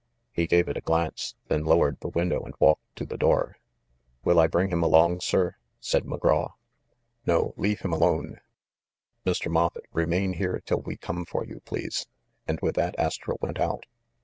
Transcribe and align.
He 0.31 0.47
gave 0.47 0.67
it 0.67 0.77
a 0.77 0.81
glance, 0.81 1.35
then 1.47 1.63
lowered 1.63 1.99
the 1.99 2.07
window 2.09 2.41
and 2.41 2.55
walked 2.59 2.95
to 2.95 3.05
the 3.05 3.19
door. 3.19 3.57
"Will 4.23 4.39
I 4.39 4.47
bring 4.47 4.71
him 4.71 4.81
along, 4.81 5.19
sir?" 5.19 5.57
said 5.79 6.05
McGraw. 6.05 6.53
"No, 7.27 7.53
leave 7.55 7.81
him 7.81 7.93
alone. 7.93 8.37
Mr. 9.27 9.51
MofTett, 9.51 9.85
remain 9.93 10.33
here 10.33 10.59
till 10.65 10.81
we 10.81 10.97
come 10.97 11.23
for 11.23 11.45
you, 11.45 11.59
please." 11.65 12.07
And 12.47 12.59
with 12.61 12.73
that, 12.77 12.97
Astro 12.97 13.37
went 13.41 13.59
out. 13.59 13.85